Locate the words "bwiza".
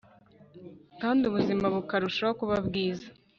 2.67-3.07